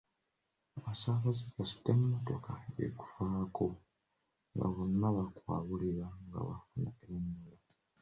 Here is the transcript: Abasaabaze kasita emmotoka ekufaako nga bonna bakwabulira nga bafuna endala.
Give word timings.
Abasaabaze 0.77 1.45
kasita 1.55 1.89
emmotoka 1.95 2.51
ekufaako 2.85 3.67
nga 4.53 4.67
bonna 4.73 5.07
bakwabulira 5.15 6.05
nga 6.25 6.39
bafuna 6.49 6.89
endala. 7.11 7.65